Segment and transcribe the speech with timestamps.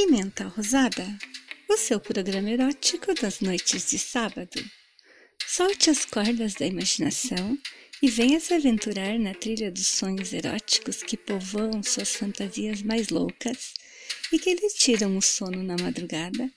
[0.00, 1.04] Pimenta Rosada,
[1.68, 4.64] o seu programa erótico das noites de sábado.
[5.44, 7.58] Solte as cordas da imaginação
[8.00, 13.74] e venha se aventurar na trilha dos sonhos eróticos que povoam suas fantasias mais loucas
[14.32, 16.48] e que lhe tiram o sono na madrugada,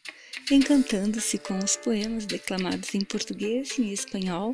[0.51, 4.51] encantando-se com os poemas declamados em português e em espanhol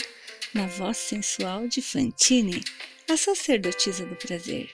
[0.54, 2.64] na voz sensual de Fantine,
[3.10, 4.74] a sacerdotisa do prazer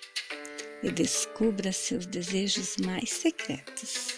[0.84, 4.14] e descubra seus desejos mais secretos.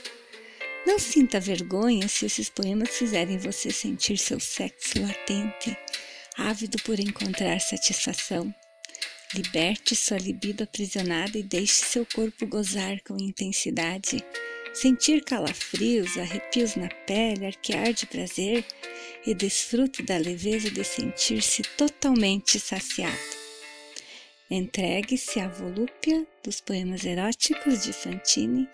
[0.85, 5.75] Não sinta vergonha se esses poemas fizerem você sentir seu sexo latente,
[6.37, 8.53] ávido por encontrar satisfação.
[9.33, 14.23] Liberte sua libido aprisionada e deixe seu corpo gozar com intensidade,
[14.73, 18.63] sentir calafrios, arrepios na pele, arquear de prazer
[19.25, 23.44] e desfrute da leveza de sentir-se totalmente saciado.
[24.49, 28.69] Entregue-se à volúpia dos poemas eróticos de Fantine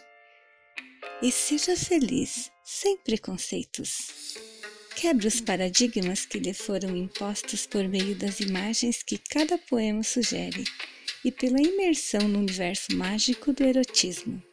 [1.22, 4.36] e seja feliz, sem preconceitos.
[4.98, 10.66] Quebre os paradigmas que lhe foram impostos por meio das imagens que cada poema sugere
[11.24, 14.44] e pela imersão no universo mágico do erotismo.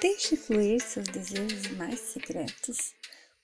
[0.00, 2.94] Deixe fluir seus desejos mais secretos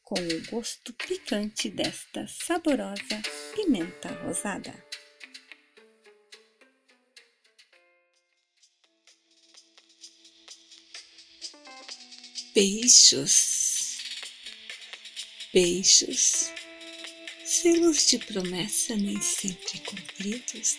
[0.04, 3.20] com o gosto picante desta saborosa
[3.56, 4.72] pimenta rosada.
[12.54, 13.98] Beijos,
[15.52, 16.52] beijos,
[17.44, 20.76] selos de promessa nem sempre cumpridos,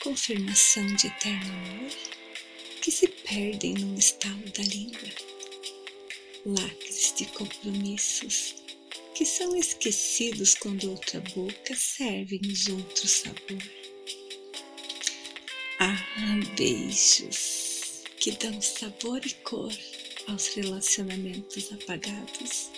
[0.00, 1.90] confirmação de eterno amor
[2.80, 5.08] que se perdem no estalo da língua,
[6.44, 8.56] lacres de compromissos
[9.14, 13.62] que são esquecidos quando outra boca serve-nos outro sabor.
[15.78, 15.96] Ah,
[16.56, 19.72] beijos que dão sabor e cor
[20.28, 22.70] aos relacionamentos apagados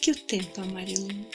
[0.00, 1.30] que o tempo amarelou.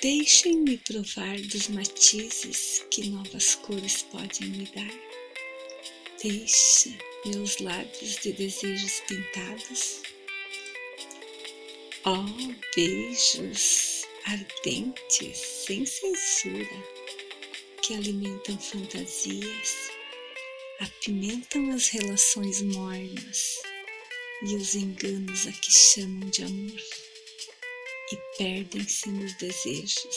[0.00, 4.92] Deixem-me provar dos matizes que novas cores podem me dar.
[6.22, 6.90] Deixa
[7.24, 10.02] meus lábios de desejos pintados.
[12.04, 12.24] Oh,
[12.74, 16.84] beijos ardentes, sem censura,
[17.82, 19.90] que alimentam fantasias,
[20.80, 23.60] apimentam as relações mornas
[24.42, 26.80] e os enganos a que chamam de amor.
[28.12, 30.16] E perdem-se nos desejos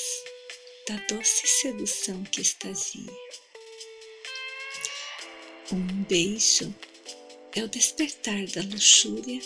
[0.87, 3.11] da doce sedução que extasia.
[5.71, 6.73] Um beijo
[7.55, 9.39] é o despertar da luxúria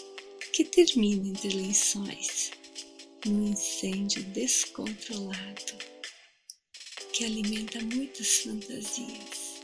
[0.51, 2.51] que termina entre lençóis,
[3.25, 5.77] num incêndio descontrolado
[7.13, 9.61] que alimenta muitas fantasias,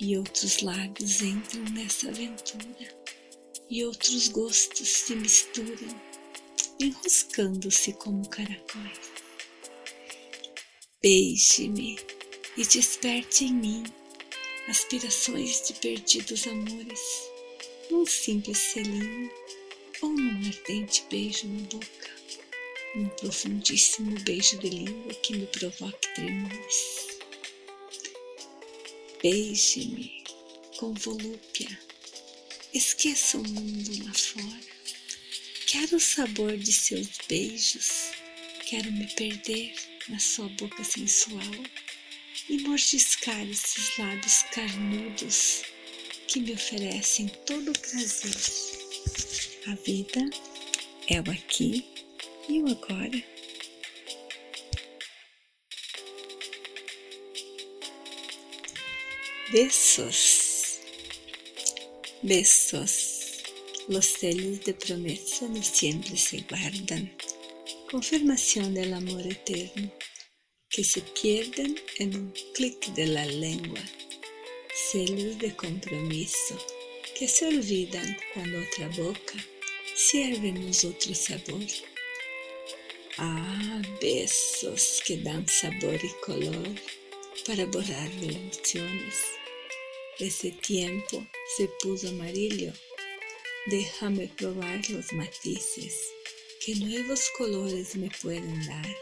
[0.00, 3.05] e outros lábios entram nessa aventura
[3.68, 6.00] e outros gostos se misturam,
[6.78, 9.00] enroscando-se como caracóis.
[11.02, 11.98] Beije-me
[12.56, 13.84] e desperte em mim
[14.68, 17.00] aspirações de perdidos amores,
[17.90, 19.30] num simples selinho
[20.02, 22.10] ou num ardente beijo na boca,
[22.94, 27.18] num profundíssimo beijo de língua que me provoque tremores.
[29.22, 30.24] Beije-me
[30.76, 31.78] com volúpia
[32.76, 34.60] Esqueça o mundo lá fora.
[35.66, 38.10] Quero o sabor de seus beijos.
[38.66, 39.74] Quero me perder
[40.10, 41.40] na sua boca sensual
[42.50, 45.62] e mordiscar esses lábios carnudos
[46.28, 48.36] que me oferecem todo o prazer.
[49.68, 50.28] A vida
[51.08, 51.82] é o aqui
[52.46, 53.24] e o agora.
[59.50, 60.45] Besos.
[62.28, 63.44] Besos.
[63.86, 67.16] Los celos de promesa no siempre se guardan.
[67.88, 69.92] Confirmación del amor eterno
[70.68, 73.80] que se pierden en un clic de la lengua.
[74.90, 76.58] Celos de compromiso
[77.16, 79.38] que se olvidan cuando otra boca
[79.94, 81.64] sirve-nos otro sabor.
[83.18, 86.74] Ah, besos que dan sabor y color
[87.46, 89.35] para borrar emociones
[90.18, 91.26] ese tiempo
[91.56, 92.72] se puso amarillo.
[93.66, 95.94] Déjame probar los matices
[96.64, 98.96] que nuevos colores me pueden dar.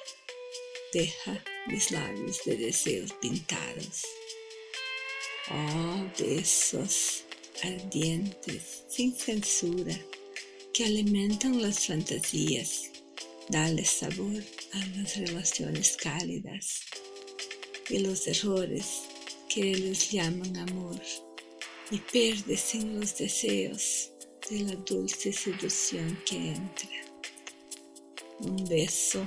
[0.93, 4.02] Deja mis labios de deseos pintados.
[5.50, 7.25] Oh, besos
[7.62, 9.96] ardientes, sin censura,
[10.72, 12.90] que alimentan las fantasías.
[13.49, 16.81] Dale sabor a las relaciones cálidas
[17.88, 19.02] y los errores
[19.55, 21.01] que ellos llaman amor
[21.89, 24.11] y pierdes en los deseos
[24.51, 26.91] de la dulce seducción que entra.
[28.41, 29.25] Un beso,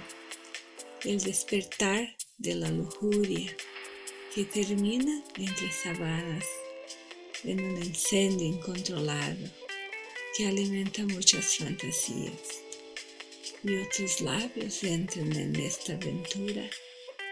[1.06, 3.56] el despertar de la lujuria
[4.36, 6.44] que termina entre sábanas
[7.46, 9.48] en un incendio incontrolado
[10.36, 12.64] que alimenta muchas fantasías.
[13.64, 16.70] Y otros labios entran en esta aventura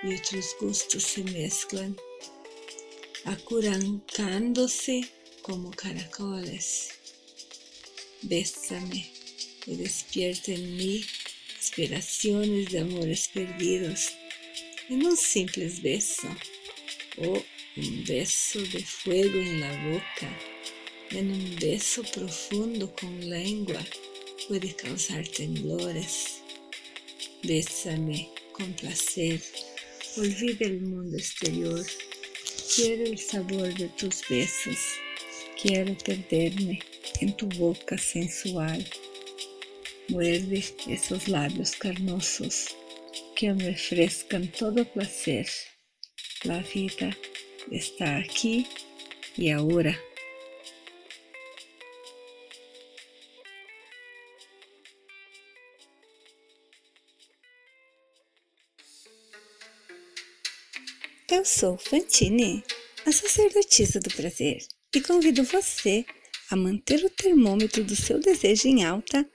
[0.01, 1.97] y otros gustos se mezclan,
[3.25, 5.07] acurancándose
[5.41, 6.89] como caracoles.
[8.21, 9.11] Bésame
[9.67, 11.05] y despierta en mí
[11.57, 14.09] inspiraciones de amores perdidos
[14.89, 16.27] en un simple beso
[17.17, 17.43] o
[17.77, 20.55] un beso de fuego en la boca
[21.11, 23.81] en un beso profundo con lengua
[24.47, 26.41] puede causar temblores.
[27.43, 29.41] Bésame con placer,
[30.17, 31.85] olvida el mundo exterior.
[32.73, 34.77] Quiero el sabor de tus besos,
[35.61, 36.79] quiero perderme
[37.21, 38.83] en tu boca sensual.
[40.09, 42.75] Muerde esos labios carnosos
[43.35, 45.47] que me refrescan todo placer.
[46.43, 47.15] La vida
[47.71, 48.65] está aquí
[49.37, 49.97] y ahora.
[61.27, 62.63] Eu sou Fantine,
[63.03, 64.59] a sacerdotisa do prazer,
[64.95, 66.05] e convido você
[66.51, 69.27] a manter o termômetro do seu desejo em alta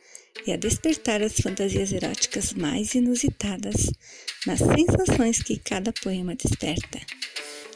[0.46, 3.90] e a despertar as fantasias eróticas mais inusitadas
[4.46, 7.00] nas sensações que cada poema desperta.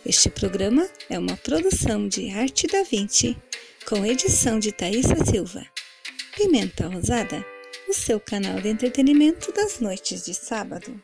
[0.07, 3.37] Este programa é uma produção de Arte da Vinci,
[3.85, 5.67] com edição de Thaisa Silva.
[6.37, 7.45] Pimenta Rosada,
[7.89, 11.03] o seu canal de entretenimento das noites de sábado.